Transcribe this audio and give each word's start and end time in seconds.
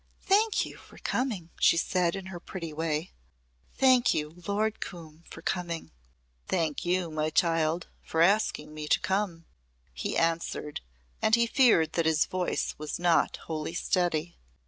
"Thank 0.23 0.65
you 0.65 0.77
for 0.77 0.97
coming," 0.97 1.51
she 1.59 1.77
said 1.77 2.15
in 2.15 2.25
her 2.33 2.39
pretty 2.39 2.73
way. 2.73 3.11
"Thank 3.75 4.15
you, 4.15 4.41
Lord 4.47 4.79
Coombe, 4.81 5.23
for 5.29 5.43
coming." 5.43 5.91
"Thank 6.47 6.83
you, 6.83 7.11
my 7.11 7.29
child, 7.29 7.87
for 8.01 8.23
asking 8.23 8.73
me 8.73 8.87
to 8.87 8.99
come," 8.99 9.45
he 9.93 10.17
answered 10.17 10.81
and 11.21 11.35
he 11.35 11.45
feared 11.45 11.93
that 11.93 12.07
his 12.07 12.25
voice 12.25 12.73
was 12.79 12.97
not 12.97 13.37
wholly 13.45 13.75
steady. 13.75 14.39